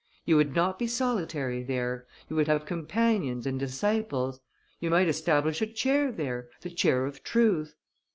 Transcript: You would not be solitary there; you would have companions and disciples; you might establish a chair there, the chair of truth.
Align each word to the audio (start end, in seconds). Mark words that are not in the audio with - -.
You 0.25 0.35
would 0.37 0.55
not 0.55 0.79
be 0.79 0.87
solitary 0.87 1.61
there; 1.61 2.07
you 2.27 2.35
would 2.35 2.47
have 2.47 2.65
companions 2.65 3.45
and 3.45 3.59
disciples; 3.59 4.39
you 4.79 4.89
might 4.89 5.07
establish 5.07 5.61
a 5.61 5.67
chair 5.67 6.11
there, 6.11 6.49
the 6.61 6.71
chair 6.71 7.05
of 7.05 7.21
truth. 7.21 7.75